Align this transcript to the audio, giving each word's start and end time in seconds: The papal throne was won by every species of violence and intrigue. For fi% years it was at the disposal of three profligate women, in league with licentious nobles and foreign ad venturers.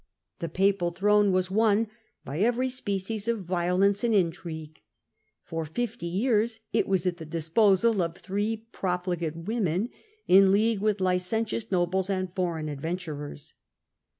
The 0.39 0.49
papal 0.49 0.89
throne 0.89 1.31
was 1.31 1.51
won 1.51 1.87
by 2.25 2.39
every 2.39 2.69
species 2.69 3.27
of 3.27 3.43
violence 3.43 4.03
and 4.03 4.15
intrigue. 4.15 4.81
For 5.43 5.63
fi% 5.63 6.01
years 6.01 6.59
it 6.73 6.87
was 6.87 7.05
at 7.05 7.17
the 7.17 7.23
disposal 7.25 8.01
of 8.01 8.17
three 8.17 8.65
profligate 8.71 9.35
women, 9.37 9.89
in 10.27 10.51
league 10.51 10.81
with 10.81 11.01
licentious 11.01 11.71
nobles 11.71 12.09
and 12.09 12.33
foreign 12.33 12.67
ad 12.67 12.81
venturers. 12.81 13.53